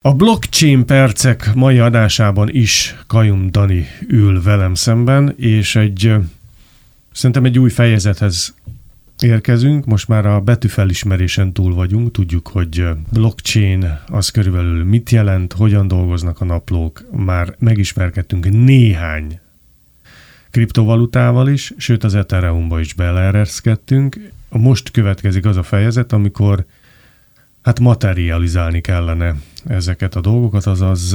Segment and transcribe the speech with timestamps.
[0.00, 6.14] A blockchain percek mai adásában is Kajum Dani ül velem szemben, és egy
[7.12, 8.54] szerintem egy új fejezethez
[9.20, 9.84] érkezünk.
[9.84, 16.40] Most már a betűfelismerésen túl vagyunk, tudjuk, hogy blockchain az körülbelül mit jelent, hogyan dolgoznak
[16.40, 19.40] a naplók, már megismerkedtünk néhány
[20.50, 24.30] kriptovalutával is, sőt az Ethereumba is beleereszkedtünk.
[24.48, 26.66] Most következik az a fejezet, amikor
[27.62, 29.34] hát materializálni kellene
[29.66, 31.12] ezeket a dolgokat, azaz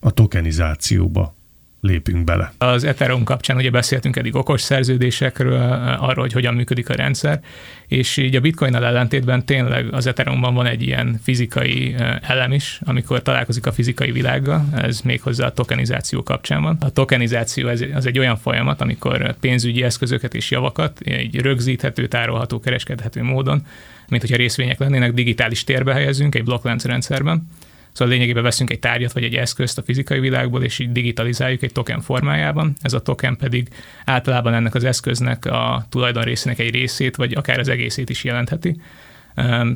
[0.00, 1.34] a tokenizációba
[1.80, 2.52] lépünk bele.
[2.58, 5.60] Az Ethereum kapcsán ugye beszéltünk eddig okos szerződésekről,
[6.00, 7.40] arról, hogy hogyan működik a rendszer,
[7.86, 13.22] és így a bitcoin ellentétben tényleg az Ethereumban van egy ilyen fizikai elem is, amikor
[13.22, 16.76] találkozik a fizikai világgal, ez méghozzá a tokenizáció kapcsán van.
[16.80, 23.22] A tokenizáció az egy olyan folyamat, amikor pénzügyi eszközöket és javakat egy rögzíthető, tárolható, kereskedhető
[23.22, 23.66] módon
[24.10, 27.48] mint hogyha részvények lennének, digitális térbe helyezünk egy blokklánc rendszerben.
[27.92, 31.72] Szóval lényegében veszünk egy tárgyat vagy egy eszközt a fizikai világból, és így digitalizáljuk egy
[31.72, 32.76] token formájában.
[32.82, 33.68] Ez a token pedig
[34.04, 38.80] általában ennek az eszköznek a tulajdon részének egy részét, vagy akár az egészét is jelentheti.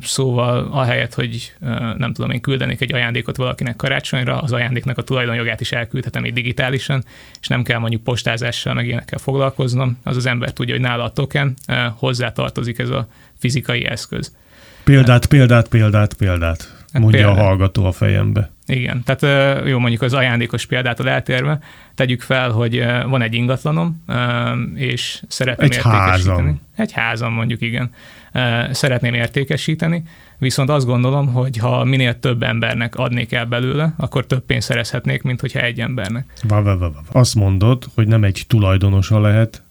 [0.01, 1.53] Szóval ahelyett, hogy
[1.97, 6.33] nem tudom, én küldenék egy ajándékot valakinek karácsonyra, az ajándéknak a tulajdonjogát is elküldhetem így
[6.33, 7.03] digitálisan,
[7.41, 9.97] és nem kell mondjuk postázással meg ilyenekkel foglalkoznom.
[10.03, 11.53] Az az ember tudja, hogy nála a token,
[11.95, 13.07] hozzá tartozik ez a
[13.39, 14.35] fizikai eszköz.
[14.83, 17.37] Példát, példát, példát, példát, mondja példát.
[17.37, 18.51] a hallgató a fejembe.
[18.65, 21.59] Igen, tehát jó mondjuk az ajándékos példától eltérve,
[21.95, 24.03] tegyük fel, hogy van egy ingatlanom,
[24.75, 26.37] és szeretném egy értékesíteni.
[26.37, 26.61] Házam.
[26.75, 27.91] Egy házam mondjuk, igen.
[28.71, 30.03] Szeretném értékesíteni,
[30.37, 35.21] viszont azt gondolom, hogy ha minél több embernek adnék el belőle, akkor több pénzt szerezhetnék,
[35.21, 36.25] mint hogyha egy embernek.
[36.43, 37.19] Va, va, va, va.
[37.19, 39.63] Azt mondod, hogy nem egy tulajdonosa lehet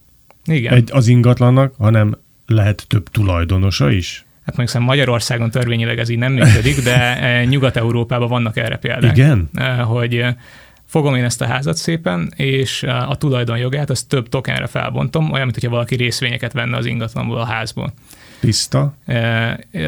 [0.45, 0.73] igen.
[0.73, 4.25] Egy, az ingatlannak, hanem lehet több tulajdonosa is?
[4.47, 9.17] Hát mondjuk Magyarországon törvényileg ez így nem működik, de e, Nyugat-Európában vannak erre példák.
[9.17, 9.49] Igen?
[9.55, 10.37] E, hogy e,
[10.85, 15.55] fogom én ezt a házat szépen, és a tulajdonjogát azt több tokenre felbontom, olyan, mint
[15.55, 17.93] hogyha valaki részvényeket venne az ingatlanból a házból.
[18.41, 18.95] Tiszta.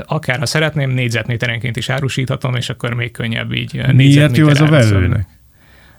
[0.04, 3.94] Akár ha szeretném, négyzetméterenként is árusíthatom, és akkor még könnyebb így.
[3.94, 5.35] Miért jó ez a vevőnek?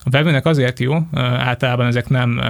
[0.08, 2.42] A vevőnek azért jó, általában ezek nem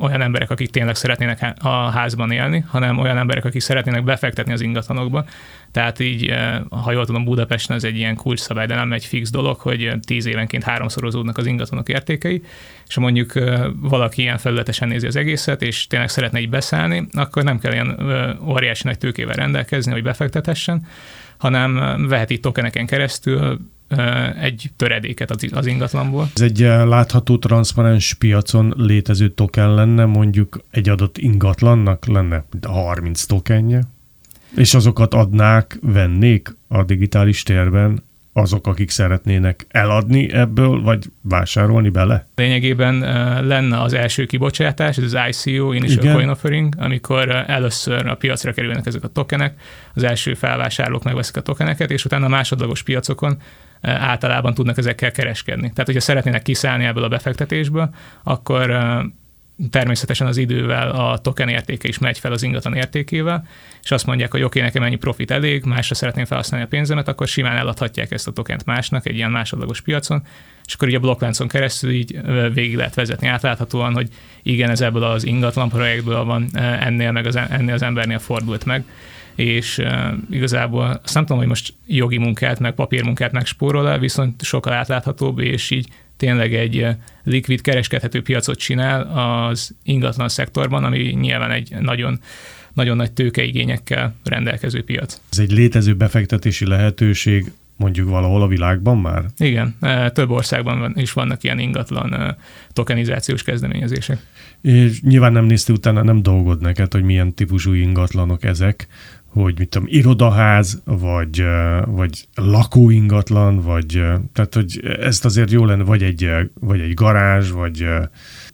[0.00, 4.60] olyan emberek, akik tényleg szeretnének a házban élni, hanem olyan emberek, akik szeretnének befektetni az
[4.60, 5.24] ingatlanokba.
[5.72, 6.34] Tehát így,
[6.70, 10.26] ha jól tudom, Budapesten ez egy ilyen kulcsszabály, de nem egy fix dolog, hogy tíz
[10.26, 12.42] évenként háromszorozódnak az ingatlanok értékei,
[12.88, 13.32] és ha mondjuk
[13.80, 17.98] valaki ilyen felületesen nézi az egészet, és tényleg szeretne így beszállni, akkor nem kell ilyen
[18.48, 20.86] óriási nagy tőkével rendelkezni, hogy befektethessen,
[21.38, 23.60] hanem veheti tokeneken keresztül
[24.40, 26.28] egy töredéket az ingatlanból.
[26.34, 33.82] Ez egy látható, transzparens piacon létező token lenne, mondjuk egy adott ingatlannak lenne 30 tokenje,
[34.56, 42.28] és azokat adnák, vennék a digitális térben azok, akik szeretnének eladni ebből, vagy vásárolni bele?
[42.34, 42.98] Lényegében
[43.46, 46.14] lenne az első kibocsátás, ez az ICO, Initial Igen.
[46.14, 49.60] Coin Offering, amikor először a piacra kerülnek ezek a tokenek,
[49.94, 53.38] az első felvásárlók megveszik a tokeneket, és utána a másodlagos piacokon
[53.80, 55.70] általában tudnak ezekkel kereskedni.
[55.70, 58.70] Tehát, hogyha szeretnének kiszállni ebből a befektetésből, akkor
[59.70, 63.46] természetesen az idővel a token értéke is megy fel az ingatlan értékével,
[63.82, 67.28] és azt mondják, hogy oké, nekem ennyi profit elég, másra szeretném felhasználni a pénzemet, akkor
[67.28, 70.22] simán eladhatják ezt a tokent másnak egy ilyen másodlagos piacon,
[70.64, 72.20] és akkor így a blokkláncon keresztül így
[72.54, 74.08] végig lehet vezetni átláthatóan, hogy
[74.42, 78.84] igen, ez ebből az ingatlan projektből van, ennél, meg az, ennél az embernél fordult meg,
[79.38, 79.82] és
[80.30, 85.38] igazából azt nem tudom, hogy most jogi munkát, meg papírmunkát megspórol el, viszont sokkal átláthatóbb,
[85.38, 86.86] és így tényleg egy
[87.22, 89.02] likvid kereskedhető piacot csinál
[89.50, 92.20] az ingatlan szektorban, ami nyilván egy nagyon
[92.72, 95.20] nagyon nagy tőkeigényekkel rendelkező piac.
[95.30, 99.24] Ez egy létező befektetési lehetőség mondjuk valahol a világban már?
[99.36, 99.76] Igen,
[100.12, 102.36] több országban is vannak ilyen ingatlan
[102.72, 104.18] tokenizációs kezdeményezések.
[104.62, 108.86] És nyilván nem nézte utána, nem dolgod neked, hogy milyen típusú ingatlanok ezek,
[109.28, 111.44] hogy mit tudom, irodaház, vagy,
[111.86, 114.02] vagy lakóingatlan, vagy
[114.32, 116.30] tehát, hogy ezt azért jó lenne, vagy egy,
[116.60, 117.86] vagy egy garázs, vagy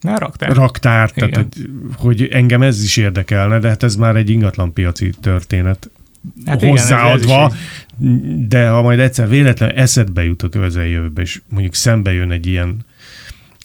[0.00, 0.56] Na, raktár.
[0.56, 5.90] raktár tehát hogy, hogy engem ez is érdekelne, de hát ez már egy ingatlanpiaci történet
[6.46, 7.52] hát hozzáadva,
[8.00, 12.46] igen, de ha majd egyszer véletlenül eszedbe jut a közeljövőbe, és mondjuk szembe jön egy
[12.46, 12.84] ilyen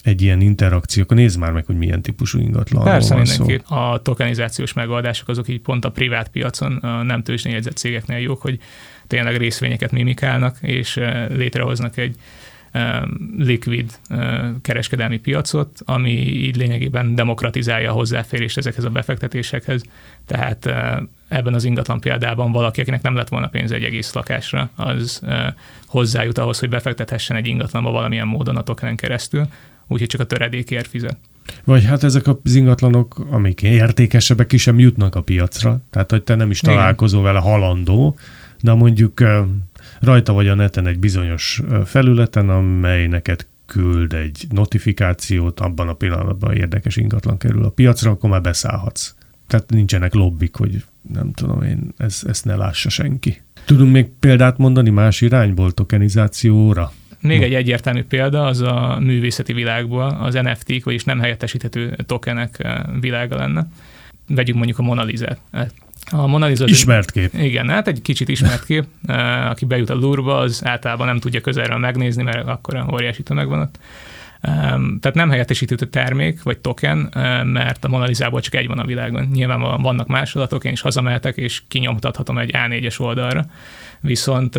[0.09, 3.63] egy ilyen interakció, akkor nézd már meg, hogy milyen típusú ingatlan Persze van mindenki.
[3.67, 3.75] Szó.
[3.75, 8.59] A tokenizációs megoldások azok így pont a privát piacon, a nem tőzsdényegyzett cégeknél jók, hogy
[9.07, 12.15] tényleg részvényeket mimikálnak, és létrehoznak egy
[13.37, 13.99] likvid
[14.61, 19.83] kereskedelmi piacot, ami így lényegében demokratizálja a hozzáférést ezekhez a befektetésekhez.
[20.25, 20.65] Tehát
[21.27, 25.21] ebben az ingatlan példában valaki, akinek nem lett volna pénze egy egész lakásra, az
[25.85, 29.47] hozzájut ahhoz, hogy befektethessen egy ingatlanba valamilyen módon a tokenen keresztül,
[29.89, 31.17] úgyhogy csak a töredékért fizet.
[31.63, 35.81] Vagy hát ezek az ingatlanok, amik értékesebbek, ki sem jutnak a piacra.
[35.89, 38.17] Tehát, hogy te nem is találkozol vele halandó,
[38.61, 39.23] de mondjuk
[39.99, 46.55] rajta vagy a neten egy bizonyos felületen, amely neked küld egy notifikációt, abban a pillanatban
[46.55, 49.13] érdekes ingatlan kerül a piacra, akkor már beszállhatsz.
[49.47, 50.83] Tehát nincsenek lobbik, hogy
[51.13, 53.41] nem tudom én, ez, ezt ne lássa senki.
[53.65, 56.91] Tudunk még példát mondani más irányból tokenizációra?
[57.21, 62.67] Még egy egyértelmű példa az a művészeti világból, az NFT-k, vagyis nem helyettesíthető tokenek
[62.99, 63.67] világa lenne.
[64.27, 65.39] Vegyük mondjuk a Mona Lisa-t.
[66.11, 67.33] A Mona Lisa ismert kép.
[67.33, 68.85] Igen, hát egy kicsit ismert kép.
[69.49, 73.59] Aki bejut a Louvre-ba, az általában nem tudja közelről megnézni, mert akkor óriási tömeg van
[73.59, 73.79] ott.
[74.41, 76.97] Tehát nem helyettesíthető termék vagy token,
[77.45, 79.29] mert a Mona Lisa-ból csak egy van a világon.
[79.33, 83.45] Nyilván vannak másolatok, én is hazamehetek, és kinyomtathatom egy A4-es oldalra.
[84.01, 84.55] Viszont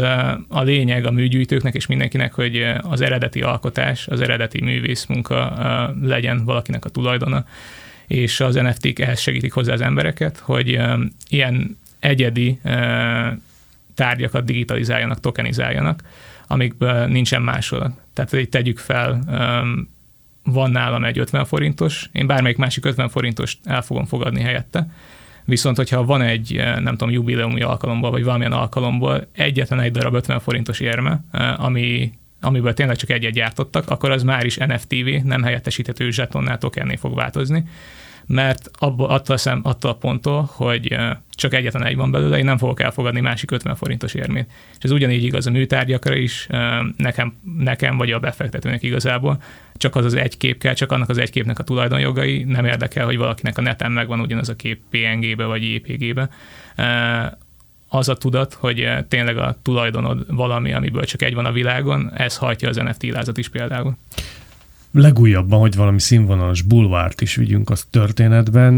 [0.49, 6.85] a lényeg a műgyűjtőknek és mindenkinek, hogy az eredeti alkotás, az eredeti művészmunka legyen valakinek
[6.85, 7.45] a tulajdona,
[8.07, 10.81] és az NFT-k ehhez segítik hozzá az embereket, hogy
[11.29, 12.61] ilyen egyedi
[14.01, 16.03] tárgyakat digitalizáljanak, tokenizáljanak,
[16.47, 17.93] amikből nincsen másolat.
[18.15, 19.21] Tehát, hogy tegyük fel,
[20.43, 24.91] van nálam egy 50 forintos, én bármelyik másik 50 forintost el fogom fogadni helyette,
[25.45, 30.41] Viszont, hogyha van egy, nem tudom, jubileumi alkalomból, vagy valamilyen alkalomból egyetlen egy darab 50
[30.41, 31.21] forintos érme,
[31.57, 36.97] ami, amiből tényleg csak egyet gyártottak, akkor az már is NFTV, nem helyettesíthető zsetonnál tokenné
[36.97, 37.65] fog változni
[38.31, 40.97] mert abba, attól, szem, attól a ponttól, hogy
[41.41, 44.51] csak egyetlen egy van belőle, én nem fogok elfogadni másik 50 forintos érmét.
[44.79, 46.47] És ez ugyanígy igaz a műtárgyakra is,
[46.97, 49.43] nekem, nekem vagy a befektetőnek igazából,
[49.77, 53.05] csak az az egy kép kell, csak annak az egy képnek a tulajdonjogai, nem érdekel,
[53.05, 56.29] hogy valakinek a neten megvan ugyanaz a kép PNG-be vagy JPG-be.
[57.89, 62.37] Az a tudat, hogy tényleg a tulajdonod valami, amiből csak egy van a világon, ez
[62.37, 63.97] hajtja az NFT lázat is például
[64.93, 68.75] legújabban, hogy valami színvonalas bulvárt is vigyünk az történetben,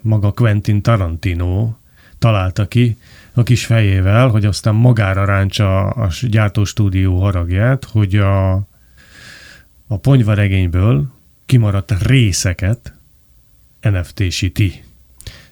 [0.00, 1.72] maga Quentin Tarantino
[2.20, 2.96] találta ki
[3.34, 8.52] a kis fejével, hogy aztán magára ráncsa a gyártóstúdió haragját, hogy a,
[9.86, 11.12] a ponyvaregényből
[11.46, 12.94] kimaradt részeket
[13.80, 14.82] NFT-síti.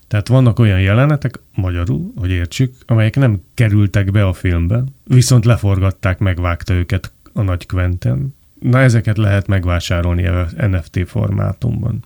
[0.09, 6.19] Tehát vannak olyan jelenetek, magyarul, hogy értsük, amelyek nem kerültek be a filmbe, viszont leforgatták,
[6.19, 12.05] megvágta őket a nagy Quentin, Na ezeket lehet megvásárolni NFT formátumban.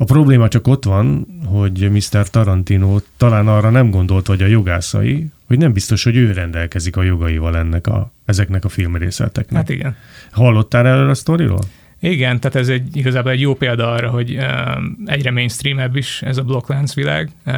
[0.00, 2.30] A probléma csak ott van, hogy Mr.
[2.30, 7.02] Tarantino talán arra nem gondolt, hogy a jogászai, hogy nem biztos, hogy ő rendelkezik a
[7.02, 9.56] jogaival ennek a, ezeknek a filmrészeteknek.
[9.56, 9.96] Hát igen.
[10.30, 11.60] Hallottál erről a sztoriról?
[12.00, 14.44] Igen, tehát ez egy, igazából egy jó példa arra, hogy uh,
[15.04, 17.54] egyre mainstreamebb is ez a blokklánc világ, uh,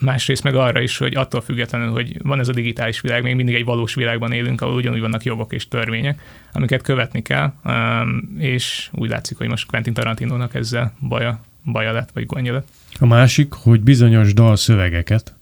[0.00, 3.54] másrészt meg arra is, hogy attól függetlenül, hogy van ez a digitális világ, még mindig
[3.54, 6.20] egy valós világban élünk, ahol ugyanúgy vannak jogok és törvények,
[6.52, 12.10] amiket követni kell, um, és úgy látszik, hogy most Quentin Tarantinónak ezzel baja, baja lett,
[12.12, 12.68] vagy gondja lett.
[12.98, 15.34] A másik, hogy bizonyos dalszövegeket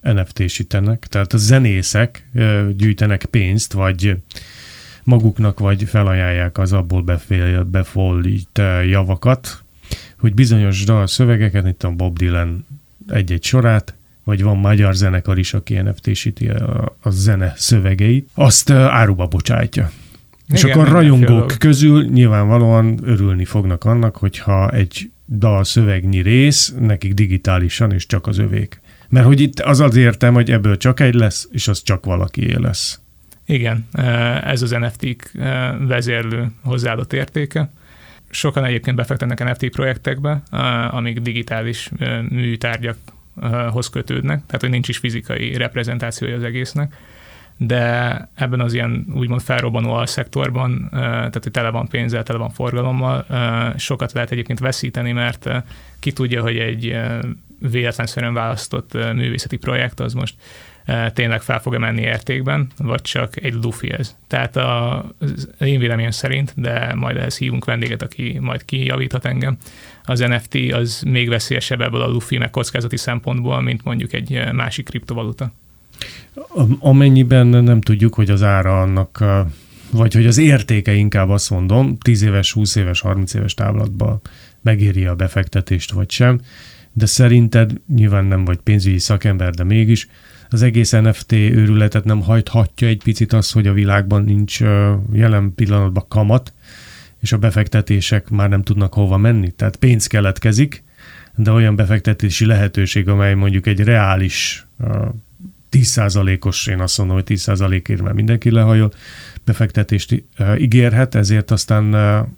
[0.00, 2.28] NFT-sítenek, tehát a zenészek
[2.76, 4.16] gyűjtenek pénzt, vagy
[5.04, 9.62] maguknak vagy felajánlják az abból befél, befolyt javakat,
[10.18, 12.66] hogy bizonyos dal szövegeket, itt a Bob Dylan
[13.08, 19.26] egy-egy sorát, vagy van magyar zenekar is, aki NFT-síti a, a zene szövegeit, azt áruba
[19.26, 19.90] bocsátja.
[20.48, 27.14] Igen, És akkor rajongók közül nyilvánvalóan örülni fognak annak, hogyha egy dal szövegnyi rész nekik
[27.14, 28.80] digitálisan és csak az övék.
[29.08, 32.54] Mert hogy itt az az értem, hogy ebből csak egy lesz, és az csak valakié
[32.54, 33.00] lesz.
[33.46, 33.88] Igen,
[34.44, 35.30] ez az NFT-k
[35.86, 37.70] vezérlő hozzáadott értéke.
[38.30, 40.42] Sokan egyébként befektetnek NFT projektekbe,
[40.90, 41.90] amik digitális
[42.28, 46.94] műtárgyakhoz kötődnek, tehát hogy nincs is fizikai reprezentációja az egésznek
[47.66, 53.26] de ebben az ilyen úgymond felrobbanó szektorban, tehát hogy tele van pénzzel, tele van forgalommal,
[53.76, 55.50] sokat lehet egyébként veszíteni, mert
[55.98, 56.96] ki tudja, hogy egy
[57.58, 60.34] véletlenszerűen választott művészeti projekt az most
[61.12, 64.16] tényleg fel fog menni értékben, vagy csak egy lufi ez.
[64.26, 65.04] Tehát a,
[65.58, 69.56] én véleményem szerint, de majd ehhez hívunk vendéget, aki majd kijavíthat engem,
[70.04, 74.84] az NFT az még veszélyesebb ebből a lufi meg kockázati szempontból, mint mondjuk egy másik
[74.84, 75.52] kriptovaluta.
[76.78, 79.24] Amennyiben nem tudjuk, hogy az ára annak,
[79.90, 84.20] vagy hogy az értéke inkább azt mondom, 10 éves, 20 éves, 30 éves távlatban
[84.60, 86.40] megéri a befektetést, vagy sem,
[86.92, 90.08] de szerinted nyilván nem vagy pénzügyi szakember, de mégis
[90.50, 94.60] az egész NFT őrületet nem hajthatja egy picit az, hogy a világban nincs
[95.12, 96.52] jelen pillanatban kamat,
[97.20, 99.50] és a befektetések már nem tudnak hova menni.
[99.50, 100.84] Tehát pénz keletkezik,
[101.36, 104.66] de olyan befektetési lehetőség, amely mondjuk egy reális
[105.72, 108.92] 10%-os, én azt mondom, hogy 10%-ért már mindenki lehajol,
[109.44, 110.24] befektetést
[110.56, 111.94] ígérhet, ezért aztán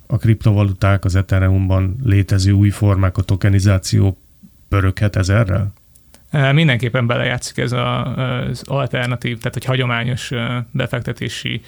[0.06, 4.18] a kriptovaluták, az Ethereumban létező új formák, a tokenizáció
[4.68, 5.72] pöröghet ezerrel?
[6.52, 10.30] Mindenképpen belejátszik ez az alternatív, tehát egy hagyományos
[10.70, 11.60] befektetési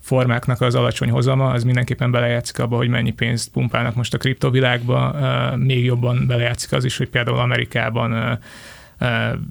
[0.00, 5.16] formáknak az alacsony hozama, az mindenképpen belejátszik abba, hogy mennyi pénzt pumpálnak most a kriptovilágba,
[5.56, 8.38] még jobban belejátszik az is, hogy például Amerikában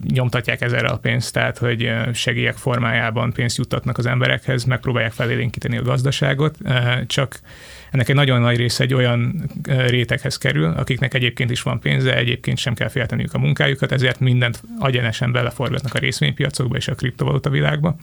[0.08, 5.82] nyomtatják ezerre a pénzt, tehát hogy segélyek formájában pénzt juttatnak az emberekhez, megpróbálják felélénkíteni a
[5.82, 6.58] gazdaságot,
[7.08, 7.40] csak
[7.92, 9.50] ennek egy nagyon nagy része egy olyan
[9.88, 14.64] réteghez kerül, akiknek egyébként is van pénze, egyébként sem kell félteniük a munkájukat, ezért mindent
[14.80, 17.96] agyenesen beleforgatnak a részvénypiacokba és a kriptovaluta világba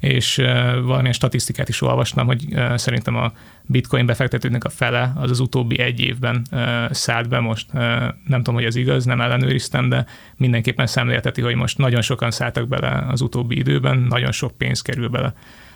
[0.00, 0.36] és
[0.82, 6.00] valamilyen statisztikát is olvastam, hogy szerintem a bitcoin befektetőknek a fele az az utóbbi egy
[6.00, 6.46] évben
[6.90, 7.72] szállt be most.
[7.72, 12.68] Nem tudom, hogy ez igaz, nem ellenőriztem, de mindenképpen szemlélteti, hogy most nagyon sokan szálltak
[12.68, 15.34] bele az utóbbi időben, nagyon sok pénz kerül bele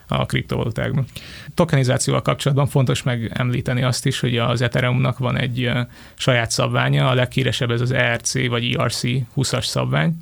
[0.09, 1.05] a kriptovalutákban.
[1.55, 5.71] Tokenizációval kapcsolatban fontos megemlíteni azt is, hogy az Ethereumnak van egy
[6.15, 9.03] saját szabványa, a leghíresebb ez az ERC vagy ERC
[9.37, 10.17] 20-as szabvány,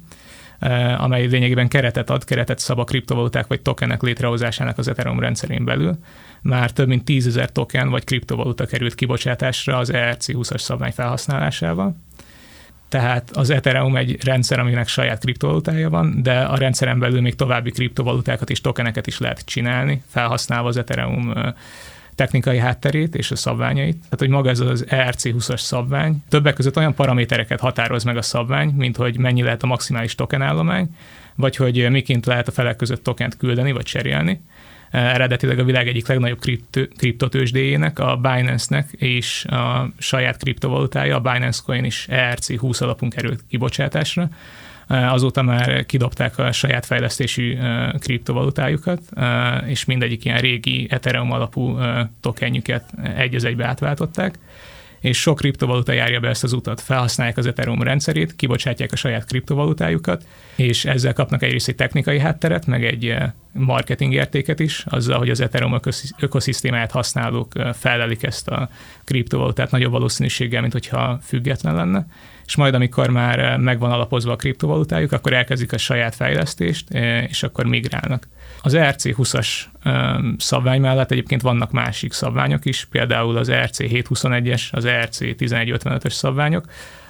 [0.96, 5.98] amely lényegében keretet ad, keretet szab a kriptovaluták vagy tokenek létrehozásának az Ethereum rendszerén belül.
[6.42, 11.96] Már több mint 10 ezer token vagy kriptovaluta került kibocsátásra az ERC20-as szabvány felhasználásával.
[12.88, 17.70] Tehát az Ethereum egy rendszer, aminek saját kriptovalutája van, de a rendszeren belül még további
[17.70, 21.32] kriptovalutákat és tokeneket is lehet csinálni, felhasználva az Ethereum
[22.14, 23.94] technikai hátterét és a szabványait.
[23.96, 28.68] Tehát, hogy maga ez az ERC20-as szabvány többek között olyan paramétereket határoz meg a szabvány,
[28.68, 30.96] mint hogy mennyi lehet a maximális tokenállomány,
[31.34, 34.40] vagy hogy miként lehet a felek között tokent küldeni vagy cserélni.
[34.90, 36.40] Eredetileg a világ egyik legnagyobb
[36.96, 44.28] kriptotősdéjének, a Binance-nek és a saját kriptovalutája, a Binance Coin is ERC20 alapunk került kibocsátásra
[44.92, 47.58] azóta már kidobták a saját fejlesztésű
[47.98, 49.00] kriptovalutájukat,
[49.66, 51.78] és mindegyik ilyen régi Ethereum alapú
[52.20, 52.84] tokenjüket
[53.16, 54.38] egy az egybe átváltották
[55.02, 56.80] és sok kriptovaluta járja be ezt az utat.
[56.80, 62.66] Felhasználják az Ethereum rendszerét, kibocsátják a saját kriptovalutájukat, és ezzel kapnak egyrészt egy technikai hátteret,
[62.66, 63.16] meg egy
[63.52, 65.80] marketing értéket is, azzal, hogy az Ethereum
[66.18, 68.68] ökoszisztémáját használók felelik ezt a
[69.04, 72.06] kriptovalutát nagyobb valószínűséggel, mint hogyha független lenne
[72.46, 76.90] és majd amikor már megvan alapozva a kriptovalutájuk, akkor elkezdik a saját fejlesztést,
[77.28, 78.28] és akkor migrálnak.
[78.62, 79.48] Az ERC20-as
[80.38, 86.64] szabvány mellett egyébként vannak másik szabványok is, például az ERC721-es, az ERC1155-ös szabványok,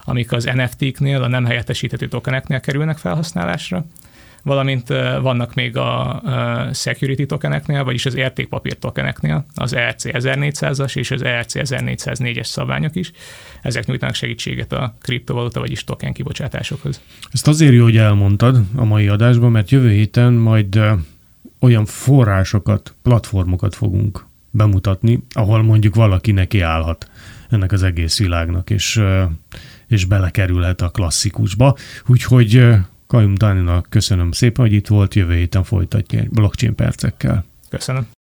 [0.04, 3.84] amik az NFT-knél, a nem helyettesíthető tokeneknél kerülnek felhasználásra,
[4.42, 4.88] valamint
[5.20, 6.22] vannak még a
[6.72, 13.12] security tokeneknél, vagyis az értékpapír tokeneknél, az ERC 1400-as és az ERC 1404-es szabványok is.
[13.62, 17.00] Ezek nyújtanak segítséget a kriptovaluta, vagyis token kibocsátásokhoz.
[17.32, 20.80] Ezt azért jó, hogy elmondtad a mai adásban, mert jövő héten majd
[21.60, 27.10] olyan forrásokat, platformokat fogunk bemutatni, ahol mondjuk valaki neki állhat
[27.50, 29.02] ennek az egész világnak, és,
[29.86, 31.76] és belekerülhet a klasszikusba.
[32.06, 32.74] Úgyhogy
[33.12, 37.44] Kajum Dáninak köszönöm szépen, hogy itt volt, jövő héten folytatja blockchain percekkel.
[37.68, 38.12] Köszönöm.